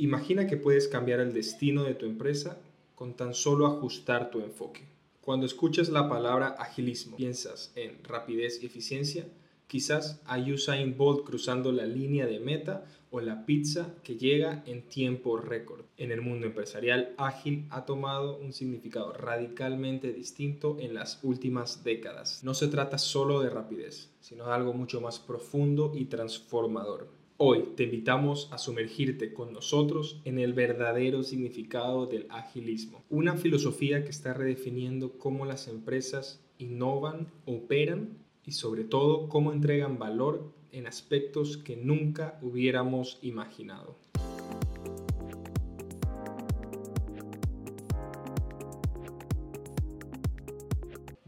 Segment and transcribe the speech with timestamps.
[0.00, 2.58] Imagina que puedes cambiar el destino de tu empresa
[2.94, 4.88] con tan solo ajustar tu enfoque.
[5.20, 9.28] Cuando escuchas la palabra agilismo, piensas en rapidez y eficiencia,
[9.66, 14.88] quizás hay Usain Bolt cruzando la línea de meta o la pizza que llega en
[14.88, 15.84] tiempo récord.
[15.98, 22.42] En el mundo empresarial, ágil ha tomado un significado radicalmente distinto en las últimas décadas.
[22.42, 27.19] No se trata solo de rapidez, sino de algo mucho más profundo y transformador.
[27.42, 34.04] Hoy te invitamos a sumergirte con nosotros en el verdadero significado del agilismo, una filosofía
[34.04, 40.86] que está redefiniendo cómo las empresas innovan, operan y sobre todo cómo entregan valor en
[40.86, 43.96] aspectos que nunca hubiéramos imaginado.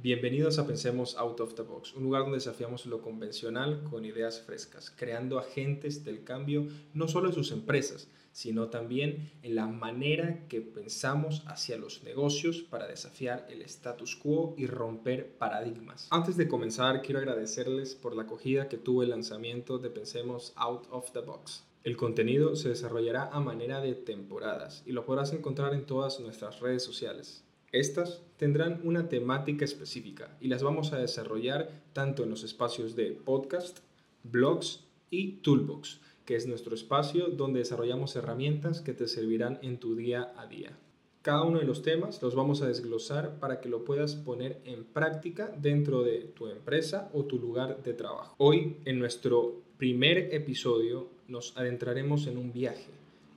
[0.02, 4.40] Bienvenidos a Pensemos Out of the Box, un lugar donde desafiamos lo convencional con ideas
[4.40, 10.48] frescas, creando agentes del cambio no solo en sus empresas, sino también en la manera
[10.48, 16.08] que pensamos hacia los negocios para desafiar el status quo y romper paradigmas.
[16.10, 20.88] Antes de comenzar, quiero agradecerles por la acogida que tuvo el lanzamiento de Pensemos Out
[20.90, 21.62] of the Box.
[21.84, 26.58] El contenido se desarrollará a manera de temporadas y lo podrás encontrar en todas nuestras
[26.58, 27.44] redes sociales.
[27.72, 33.12] Estas tendrán una temática específica y las vamos a desarrollar tanto en los espacios de
[33.12, 33.78] podcast,
[34.24, 39.96] blogs y Toolbox, que es nuestro espacio donde desarrollamos herramientas que te servirán en tu
[39.96, 40.76] día a día.
[41.22, 44.84] Cada uno de los temas los vamos a desglosar para que lo puedas poner en
[44.84, 48.34] práctica dentro de tu empresa o tu lugar de trabajo.
[48.36, 52.90] Hoy, en nuestro primer episodio, nos adentraremos en un viaje,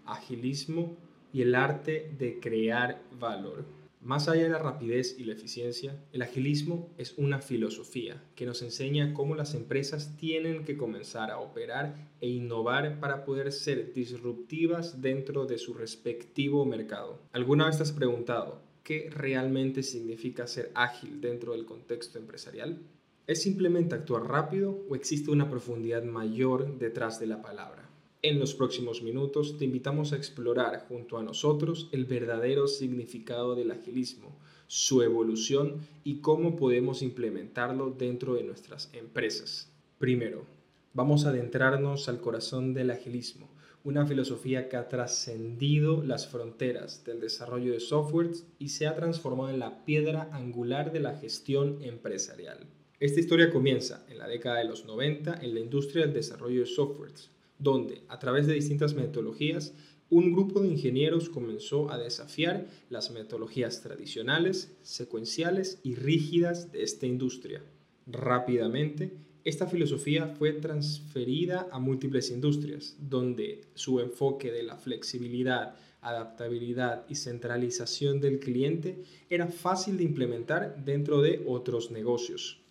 [0.06, 0.98] agilismo
[1.32, 3.75] y el arte de crear valor.
[4.06, 8.62] Más allá de la rapidez y la eficiencia, el agilismo es una filosofía que nos
[8.62, 15.02] enseña cómo las empresas tienen que comenzar a operar e innovar para poder ser disruptivas
[15.02, 17.20] dentro de su respectivo mercado.
[17.32, 22.84] ¿Alguna vez te has preguntado qué realmente significa ser ágil dentro del contexto empresarial?
[23.26, 27.85] ¿Es simplemente actuar rápido o existe una profundidad mayor detrás de la palabra?
[28.28, 33.70] En los próximos minutos te invitamos a explorar junto a nosotros el verdadero significado del
[33.70, 39.72] agilismo, su evolución y cómo podemos implementarlo dentro de nuestras empresas.
[40.00, 40.48] Primero,
[40.96, 43.48] vamos a adentrarnos al corazón del agilismo,
[43.84, 49.52] una filosofía que ha trascendido las fronteras del desarrollo de softwares y se ha transformado
[49.52, 52.66] en la piedra angular de la gestión empresarial.
[53.00, 56.66] Esta historia comienza en la década de los 90 en la industria del desarrollo de
[56.66, 57.30] softwares,
[57.60, 59.74] donde, a través de distintas metodologías,
[60.10, 67.08] un grupo de ingenieros comenzó a desafiar las metodologías tradicionales, secuenciales y rígidas de esta
[67.08, 67.64] industria.
[68.06, 77.06] Rápidamente, esta filosofía fue transferida a múltiples industrias, donde su enfoque de la flexibilidad, adaptabilidad
[77.10, 82.62] y centralización del cliente era fácil de implementar dentro de otros negocios.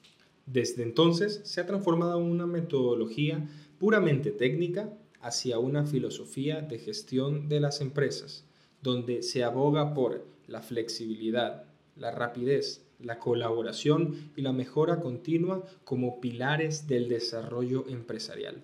[0.47, 3.49] Desde entonces se ha transformado en una metodología
[3.84, 8.47] puramente técnica hacia una filosofía de gestión de las empresas,
[8.81, 11.65] donde se aboga por la flexibilidad,
[11.95, 18.62] la rapidez, la colaboración y la mejora continua como pilares del desarrollo empresarial.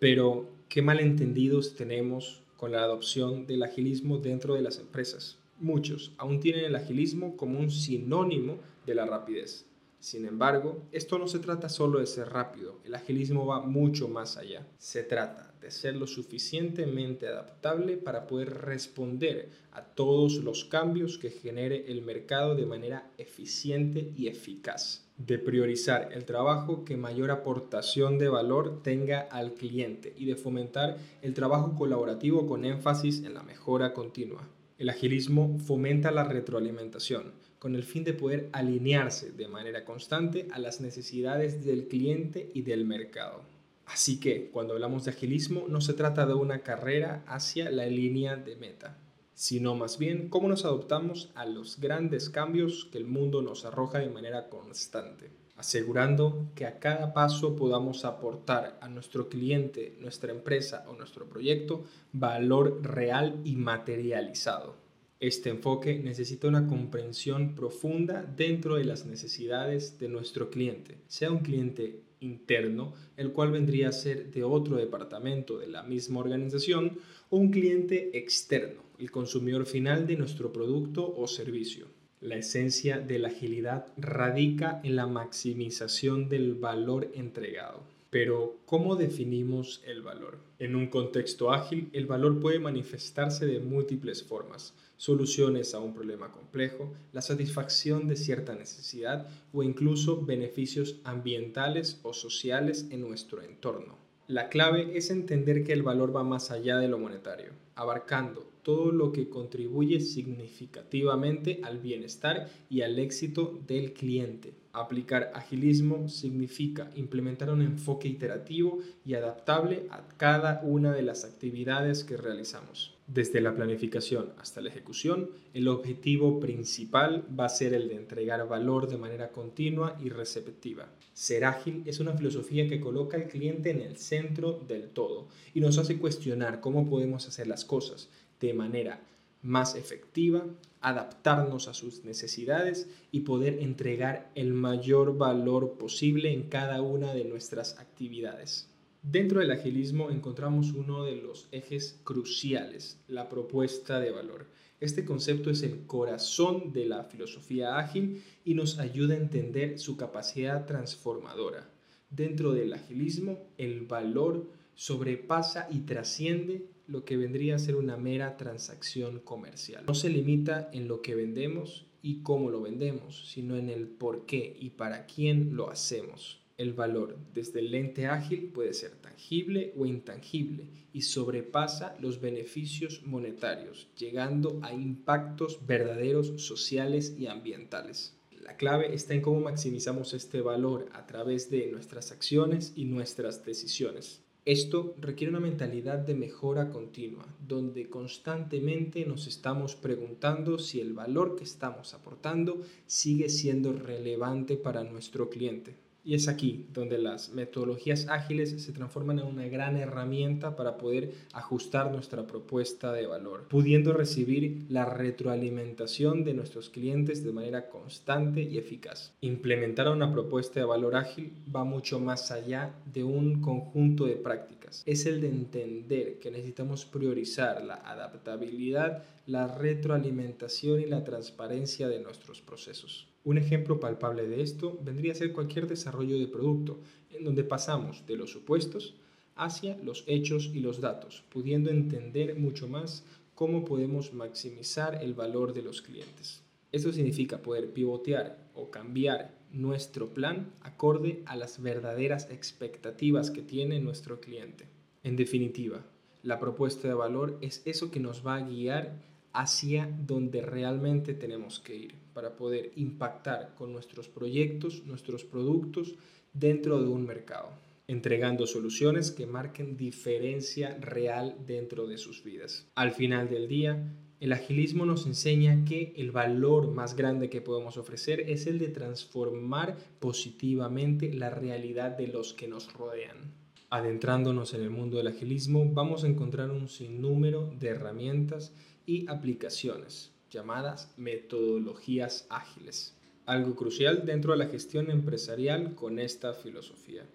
[0.00, 5.38] Pero, ¿qué malentendidos tenemos con la adopción del agilismo dentro de las empresas?
[5.60, 9.64] Muchos aún tienen el agilismo como un sinónimo de la rapidez.
[10.00, 14.36] Sin embargo, esto no se trata solo de ser rápido, el agilismo va mucho más
[14.36, 14.66] allá.
[14.78, 21.30] Se trata de ser lo suficientemente adaptable para poder responder a todos los cambios que
[21.30, 25.06] genere el mercado de manera eficiente y eficaz.
[25.16, 30.98] De priorizar el trabajo que mayor aportación de valor tenga al cliente y de fomentar
[31.22, 34.46] el trabajo colaborativo con énfasis en la mejora continua.
[34.78, 40.58] El agilismo fomenta la retroalimentación con el fin de poder alinearse de manera constante a
[40.58, 43.42] las necesidades del cliente y del mercado.
[43.86, 48.36] Así que cuando hablamos de agilismo no se trata de una carrera hacia la línea
[48.36, 48.98] de meta,
[49.32, 53.98] sino más bien cómo nos adoptamos a los grandes cambios que el mundo nos arroja
[53.98, 60.84] de manera constante, asegurando que a cada paso podamos aportar a nuestro cliente, nuestra empresa
[60.88, 64.74] o nuestro proyecto valor real y materializado.
[65.18, 71.38] Este enfoque necesita una comprensión profunda dentro de las necesidades de nuestro cliente, sea un
[71.38, 76.98] cliente interno, el cual vendría a ser de otro departamento de la misma organización,
[77.30, 81.86] o un cliente externo, el consumidor final de nuestro producto o servicio.
[82.26, 87.84] La esencia de la agilidad radica en la maximización del valor entregado.
[88.10, 90.40] Pero, ¿cómo definimos el valor?
[90.58, 94.74] En un contexto ágil, el valor puede manifestarse de múltiples formas.
[94.96, 102.12] Soluciones a un problema complejo, la satisfacción de cierta necesidad o incluso beneficios ambientales o
[102.12, 104.05] sociales en nuestro entorno.
[104.28, 108.90] La clave es entender que el valor va más allá de lo monetario, abarcando todo
[108.90, 114.54] lo que contribuye significativamente al bienestar y al éxito del cliente.
[114.72, 122.02] Aplicar agilismo significa implementar un enfoque iterativo y adaptable a cada una de las actividades
[122.02, 122.95] que realizamos.
[123.06, 128.48] Desde la planificación hasta la ejecución, el objetivo principal va a ser el de entregar
[128.48, 130.88] valor de manera continua y receptiva.
[131.14, 135.60] Ser ágil es una filosofía que coloca al cliente en el centro del todo y
[135.60, 138.10] nos hace cuestionar cómo podemos hacer las cosas
[138.40, 139.00] de manera
[139.40, 140.44] más efectiva,
[140.80, 147.24] adaptarnos a sus necesidades y poder entregar el mayor valor posible en cada una de
[147.24, 148.68] nuestras actividades.
[149.08, 154.48] Dentro del agilismo encontramos uno de los ejes cruciales, la propuesta de valor.
[154.80, 159.96] Este concepto es el corazón de la filosofía ágil y nos ayuda a entender su
[159.96, 161.70] capacidad transformadora.
[162.10, 168.36] Dentro del agilismo, el valor sobrepasa y trasciende lo que vendría a ser una mera
[168.36, 169.84] transacción comercial.
[169.86, 174.26] No se limita en lo que vendemos y cómo lo vendemos, sino en el por
[174.26, 176.40] qué y para quién lo hacemos.
[176.58, 183.02] El valor desde el lente ágil puede ser tangible o intangible y sobrepasa los beneficios
[183.04, 188.16] monetarios, llegando a impactos verdaderos sociales y ambientales.
[188.42, 193.44] La clave está en cómo maximizamos este valor a través de nuestras acciones y nuestras
[193.44, 194.22] decisiones.
[194.46, 201.36] Esto requiere una mentalidad de mejora continua, donde constantemente nos estamos preguntando si el valor
[201.36, 205.84] que estamos aportando sigue siendo relevante para nuestro cliente.
[206.06, 211.12] Y es aquí donde las metodologías ágiles se transforman en una gran herramienta para poder
[211.32, 218.40] ajustar nuestra propuesta de valor, pudiendo recibir la retroalimentación de nuestros clientes de manera constante
[218.40, 219.14] y eficaz.
[219.20, 224.84] Implementar una propuesta de valor ágil va mucho más allá de un conjunto de prácticas.
[224.86, 231.98] Es el de entender que necesitamos priorizar la adaptabilidad, la retroalimentación y la transparencia de
[231.98, 233.08] nuestros procesos.
[233.26, 236.78] Un ejemplo palpable de esto vendría a ser cualquier desarrollo de producto,
[237.10, 238.94] en donde pasamos de los supuestos
[239.34, 245.54] hacia los hechos y los datos, pudiendo entender mucho más cómo podemos maximizar el valor
[245.54, 246.44] de los clientes.
[246.70, 253.80] Esto significa poder pivotear o cambiar nuestro plan acorde a las verdaderas expectativas que tiene
[253.80, 254.68] nuestro cliente.
[255.02, 255.84] En definitiva,
[256.22, 258.92] la propuesta de valor es eso que nos va a guiar
[259.32, 265.96] hacia donde realmente tenemos que ir para poder impactar con nuestros proyectos, nuestros productos
[266.32, 267.50] dentro de un mercado,
[267.88, 272.66] entregando soluciones que marquen diferencia real dentro de sus vidas.
[272.74, 277.76] Al final del día, el agilismo nos enseña que el valor más grande que podemos
[277.76, 283.34] ofrecer es el de transformar positivamente la realidad de los que nos rodean.
[283.68, 288.54] Adentrándonos en el mundo del agilismo, vamos a encontrar un sinnúmero de herramientas
[288.86, 292.94] y aplicaciones llamadas metodologías ágiles,
[293.24, 297.06] algo crucial dentro de la gestión empresarial con esta filosofía.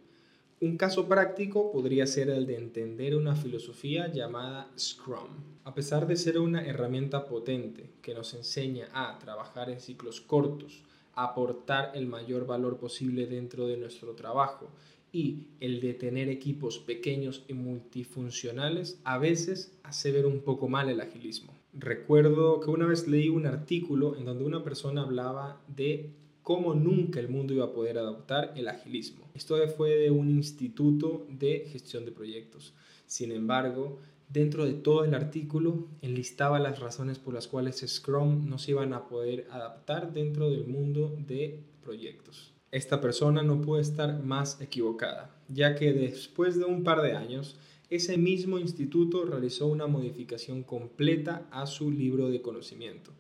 [0.60, 5.30] Un caso práctico podría ser el de entender una filosofía llamada Scrum.
[5.66, 10.84] A pesar de ser una herramienta potente que nos enseña a trabajar en ciclos cortos,
[11.14, 14.72] aportar el mayor valor posible dentro de nuestro trabajo
[15.12, 20.90] y el de tener equipos pequeños y multifuncionales a veces hace ver un poco mal
[20.90, 21.61] el agilismo.
[21.74, 26.12] Recuerdo que una vez leí un artículo en donde una persona hablaba de
[26.42, 29.30] cómo nunca el mundo iba a poder adoptar el agilismo.
[29.34, 32.74] Esto fue de un instituto de gestión de proyectos.
[33.06, 38.58] Sin embargo, dentro de todo el artículo enlistaba las razones por las cuales Scrum no
[38.58, 44.24] se iban a poder adaptar dentro del mundo de proyectos esta persona no puede estar
[44.24, 47.58] más equivocada, ya que después de un par de años,
[47.92, 53.12] ese mismo instituto realizó una modificación completa a su libro de conocimiento,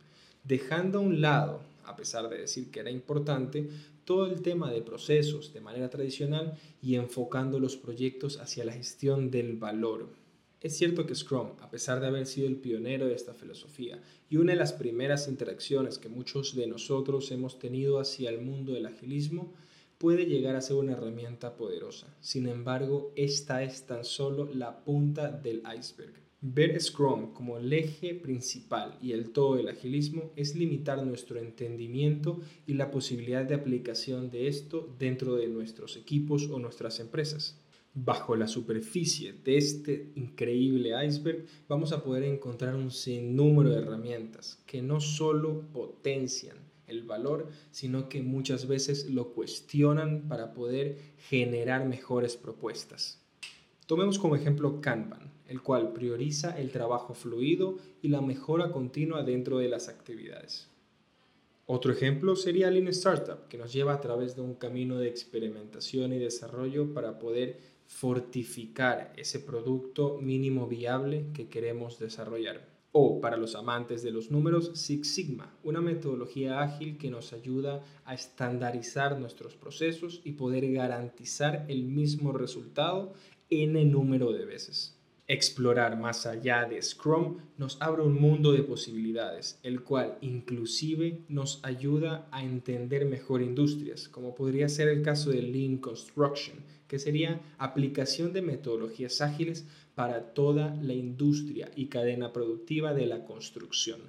[0.43, 3.69] dejando a un lado, a pesar de decir que era importante,
[4.05, 9.29] todo el tema de procesos de manera tradicional y enfocando los proyectos hacia la gestión
[9.29, 10.07] del valor,
[10.61, 13.99] es cierto que Scrum, a pesar de haber sido el pionero de esta filosofía
[14.29, 18.73] y una de las primeras interacciones que muchos de nosotros hemos tenido hacia el mundo
[18.73, 19.51] del agilismo,
[20.01, 22.07] puede llegar a ser una herramienta poderosa.
[22.21, 26.15] Sin embargo, esta es tan solo la punta del iceberg.
[26.41, 32.39] Ver Scrum como el eje principal y el todo del agilismo es limitar nuestro entendimiento
[32.65, 37.61] y la posibilidad de aplicación de esto dentro de nuestros equipos o nuestras empresas.
[37.93, 44.63] Bajo la superficie de este increíble iceberg vamos a poder encontrar un sinnúmero de herramientas
[44.65, 46.57] que no solo potencian
[46.91, 53.19] el valor, sino que muchas veces lo cuestionan para poder generar mejores propuestas.
[53.87, 59.57] Tomemos como ejemplo Kanban, el cual prioriza el trabajo fluido y la mejora continua dentro
[59.57, 60.69] de las actividades.
[61.65, 66.13] Otro ejemplo sería Lean Startup, que nos lleva a través de un camino de experimentación
[66.13, 72.70] y desarrollo para poder fortificar ese producto mínimo viable que queremos desarrollar.
[72.93, 77.83] O para los amantes de los números, Six Sigma, una metodología ágil que nos ayuda
[78.03, 83.13] a estandarizar nuestros procesos y poder garantizar el mismo resultado
[83.77, 85.00] el número de veces.
[85.33, 91.63] Explorar más allá de Scrum nos abre un mundo de posibilidades, el cual inclusive nos
[91.63, 96.57] ayuda a entender mejor industrias, como podría ser el caso de Lean Construction,
[96.89, 103.23] que sería aplicación de metodologías ágiles para toda la industria y cadena productiva de la
[103.23, 104.01] construcción.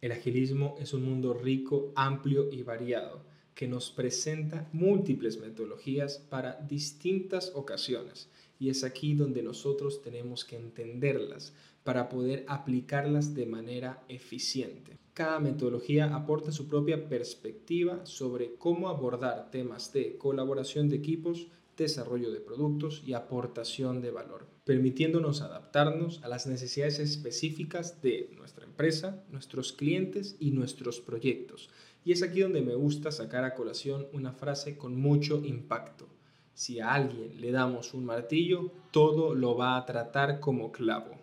[0.00, 6.60] El agilismo es un mundo rico, amplio y variado que nos presenta múltiples metodologías para
[6.68, 14.02] distintas ocasiones y es aquí donde nosotros tenemos que entenderlas para poder aplicarlas de manera
[14.08, 14.96] eficiente.
[15.12, 21.46] Cada metodología aporta su propia perspectiva sobre cómo abordar temas de colaboración de equipos,
[21.76, 28.64] desarrollo de productos y aportación de valor, permitiéndonos adaptarnos a las necesidades específicas de nuestra
[28.64, 31.68] empresa, nuestros clientes y nuestros proyectos.
[32.04, 36.06] Y es aquí donde me gusta sacar a colación una frase con mucho impacto.
[36.52, 41.18] Si a alguien le damos un martillo, todo lo va a tratar como clavo.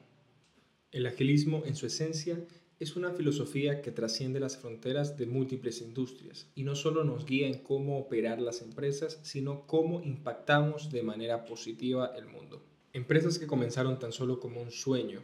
[0.91, 2.43] El agilismo en su esencia
[2.81, 7.47] es una filosofía que trasciende las fronteras de múltiples industrias y no solo nos guía
[7.47, 12.63] en cómo operar las empresas, sino cómo impactamos de manera positiva el mundo.
[12.91, 15.21] Empresas que comenzaron tan solo como un sueño,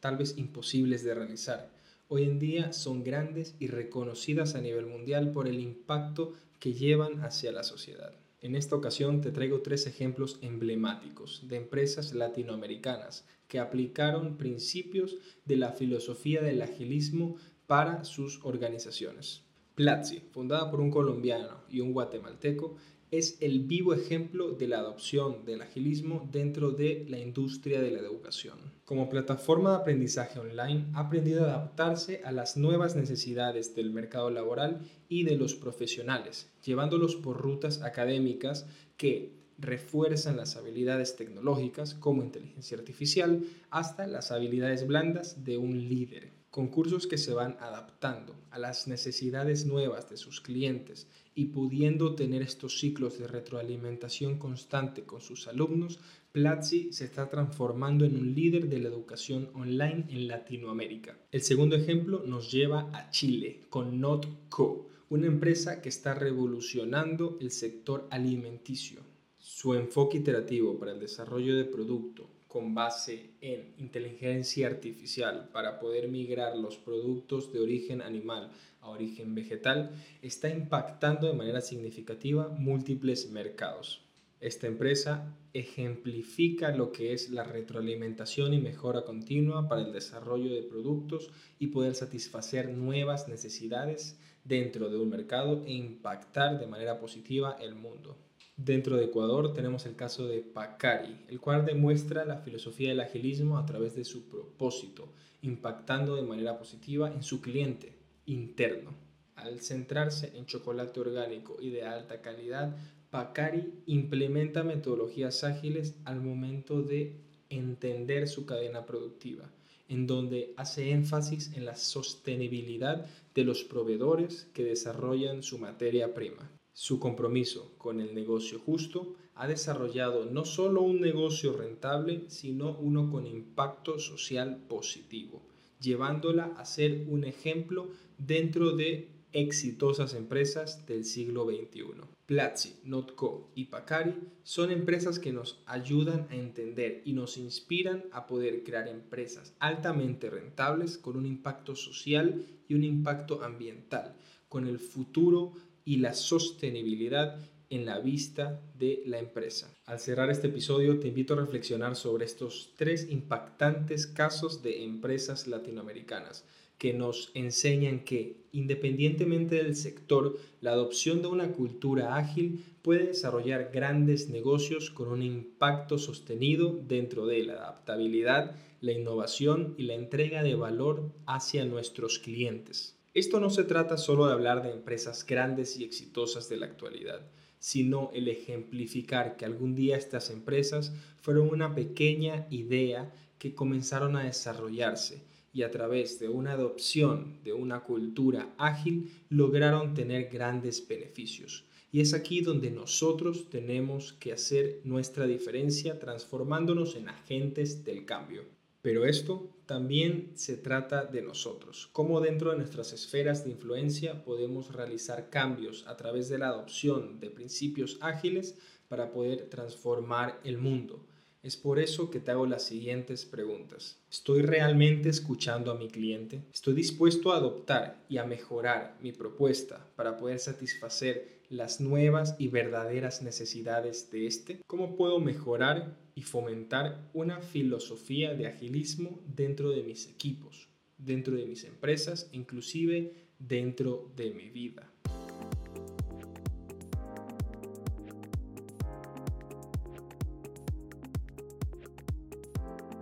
[0.00, 1.70] tal vez imposibles de realizar,
[2.08, 7.24] hoy en día son grandes y reconocidas a nivel mundial por el impacto que llevan
[7.24, 8.14] hacia la sociedad.
[8.40, 15.56] En esta ocasión te traigo tres ejemplos emblemáticos de empresas latinoamericanas que aplicaron principios de
[15.56, 17.36] la filosofía del agilismo
[17.66, 19.42] para sus organizaciones.
[19.74, 22.76] Platzi, fundada por un colombiano y un guatemalteco,
[23.10, 28.00] es el vivo ejemplo de la adopción del agilismo dentro de la industria de la
[28.00, 28.75] educación.
[28.86, 34.30] Como plataforma de aprendizaje online, ha aprendido a adaptarse a las nuevas necesidades del mercado
[34.30, 34.78] laboral
[35.08, 38.64] y de los profesionales, llevándolos por rutas académicas
[38.96, 46.30] que refuerzan las habilidades tecnológicas como inteligencia artificial hasta las habilidades blandas de un líder.
[46.50, 52.40] Concursos que se van adaptando a las necesidades nuevas de sus clientes y pudiendo tener
[52.40, 55.98] estos ciclos de retroalimentación constante con sus alumnos,
[56.36, 61.16] Platzi se está transformando en un líder de la educación online en Latinoamérica.
[61.32, 67.50] El segundo ejemplo nos lleva a Chile con NotCo, una empresa que está revolucionando el
[67.50, 69.00] sector alimenticio.
[69.38, 76.08] Su enfoque iterativo para el desarrollo de producto con base en inteligencia artificial para poder
[76.08, 78.50] migrar los productos de origen animal
[78.82, 79.90] a origen vegetal
[80.20, 84.05] está impactando de manera significativa múltiples mercados.
[84.40, 90.62] Esta empresa ejemplifica lo que es la retroalimentación y mejora continua para el desarrollo de
[90.62, 97.56] productos y poder satisfacer nuevas necesidades dentro de un mercado e impactar de manera positiva
[97.60, 98.18] el mundo.
[98.58, 103.58] Dentro de Ecuador tenemos el caso de Pacari, el cual demuestra la filosofía del agilismo
[103.58, 105.12] a través de su propósito,
[105.42, 108.94] impactando de manera positiva en su cliente interno.
[109.34, 112.74] Al centrarse en chocolate orgánico y de alta calidad,
[113.10, 119.50] Pacari implementa metodologías ágiles al momento de entender su cadena productiva,
[119.88, 126.50] en donde hace énfasis en la sostenibilidad de los proveedores que desarrollan su materia prima.
[126.72, 133.10] Su compromiso con el negocio justo ha desarrollado no solo un negocio rentable, sino uno
[133.10, 135.42] con impacto social positivo,
[135.80, 141.84] llevándola a ser un ejemplo dentro de exitosas empresas del siglo XXI.
[142.24, 148.26] Platzi, Notco y Pacari son empresas que nos ayudan a entender y nos inspiran a
[148.26, 154.16] poder crear empresas altamente rentables con un impacto social y un impacto ambiental,
[154.48, 155.52] con el futuro
[155.84, 157.38] y la sostenibilidad
[157.68, 159.70] en la vista de la empresa.
[159.84, 165.46] Al cerrar este episodio te invito a reflexionar sobre estos tres impactantes casos de empresas
[165.46, 166.44] latinoamericanas
[166.78, 173.70] que nos enseñan que, independientemente del sector, la adopción de una cultura ágil puede desarrollar
[173.72, 180.42] grandes negocios con un impacto sostenido dentro de la adaptabilidad, la innovación y la entrega
[180.42, 182.94] de valor hacia nuestros clientes.
[183.14, 187.22] Esto no se trata solo de hablar de empresas grandes y exitosas de la actualidad,
[187.58, 190.92] sino el ejemplificar que algún día estas empresas
[191.22, 195.22] fueron una pequeña idea que comenzaron a desarrollarse
[195.56, 201.64] y a través de una adopción de una cultura ágil lograron tener grandes beneficios.
[201.90, 208.44] Y es aquí donde nosotros tenemos que hacer nuestra diferencia transformándonos en agentes del cambio.
[208.82, 214.74] Pero esto también se trata de nosotros, cómo dentro de nuestras esferas de influencia podemos
[214.74, 218.58] realizar cambios a través de la adopción de principios ágiles
[218.88, 221.02] para poder transformar el mundo
[221.46, 224.00] es por eso que te hago las siguientes preguntas.
[224.10, 226.42] ¿Estoy realmente escuchando a mi cliente?
[226.52, 232.48] ¿Estoy dispuesto a adoptar y a mejorar mi propuesta para poder satisfacer las nuevas y
[232.48, 234.60] verdaderas necesidades de este?
[234.66, 241.46] ¿Cómo puedo mejorar y fomentar una filosofía de agilismo dentro de mis equipos, dentro de
[241.46, 244.90] mis empresas, inclusive dentro de mi vida?